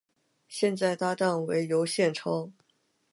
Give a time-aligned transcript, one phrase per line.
[0.47, 2.49] 现在搭档为尤宪超。